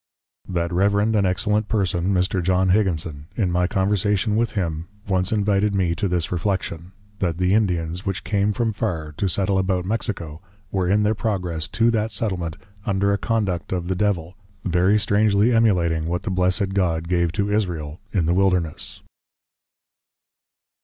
That 0.49 0.73
Reverend 0.73 1.15
and 1.15 1.27
Excellent 1.27 1.67
Person, 1.69 2.11
Mr. 2.11 2.41
John 2.41 2.69
Higginson, 2.69 3.27
in 3.35 3.51
my 3.51 3.67
Conversation 3.67 4.35
with 4.35 4.53
him, 4.53 4.87
Once 5.07 5.31
invited 5.31 5.75
me 5.75 5.93
to 5.93 6.07
this 6.07 6.31
Reflection; 6.31 6.91
that 7.19 7.37
the 7.37 7.53
Indians 7.53 8.03
which 8.03 8.23
came 8.23 8.51
from 8.51 8.73
far 8.73 9.11
to 9.17 9.29
settle 9.29 9.59
about 9.59 9.85
Mexico, 9.85 10.41
were 10.71 10.89
in 10.89 11.03
their 11.03 11.13
Progress 11.13 11.67
to 11.67 11.91
that 11.91 12.09
Settlement, 12.09 12.57
under 12.83 13.13
a 13.13 13.17
Conduct 13.19 13.71
of 13.71 13.89
the 13.89 13.95
Devil, 13.95 14.35
very 14.65 14.97
strangely 14.97 15.53
Emulating 15.53 16.07
what 16.07 16.23
the 16.23 16.31
Blessed 16.31 16.69
God 16.73 17.07
gave 17.07 17.31
to 17.33 17.53
Israel 17.53 17.99
in 18.11 18.25
the 18.25 18.33
Wilderness. 18.33 19.01